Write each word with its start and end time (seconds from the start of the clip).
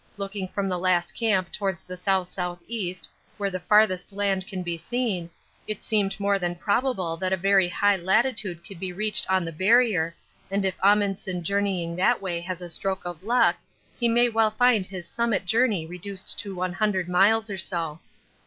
Looking 0.17 0.47
from 0.47 0.67
the 0.67 0.79
last 0.79 1.13
camp 1.13 1.51
towards 1.51 1.83
the 1.83 1.93
S.S.E., 1.93 2.95
where 3.37 3.51
the 3.51 3.59
farthest 3.59 4.11
land 4.13 4.47
can 4.47 4.63
be 4.63 4.75
seen, 4.75 5.29
it 5.67 5.83
seemed 5.83 6.19
more 6.19 6.39
than 6.39 6.55
probable 6.55 7.17
that 7.17 7.31
a 7.31 7.37
very 7.37 7.67
high 7.69 7.97
latitude 7.97 8.65
could 8.65 8.79
be 8.79 8.91
reached 8.91 9.29
on 9.29 9.45
the 9.45 9.51
Barrier, 9.51 10.15
and 10.49 10.65
if 10.65 10.73
Amundsen 10.83 11.43
journeying 11.43 11.95
that 11.97 12.19
way 12.19 12.41
has 12.41 12.63
a 12.63 12.69
stroke 12.71 13.05
of 13.05 13.21
luck, 13.23 13.57
he 13.99 14.07
may 14.09 14.27
well 14.27 14.49
find 14.49 14.87
his 14.87 15.07
summit 15.07 15.45
journey 15.45 15.85
reduced 15.85 16.39
to 16.39 16.55
100 16.55 17.07
miles 17.07 17.51
or 17.51 17.57
so. 17.57 17.99